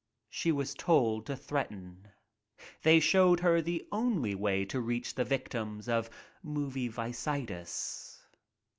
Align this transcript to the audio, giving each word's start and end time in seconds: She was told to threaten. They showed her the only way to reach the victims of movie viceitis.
She 0.31 0.51
was 0.51 0.73
told 0.73 1.27
to 1.27 1.37
threaten. 1.37 2.07
They 2.81 2.99
showed 2.99 3.39
her 3.41 3.61
the 3.61 3.87
only 3.91 4.33
way 4.33 4.65
to 4.65 4.81
reach 4.81 5.13
the 5.13 5.23
victims 5.23 5.87
of 5.87 6.09
movie 6.41 6.89
viceitis. 6.89 8.17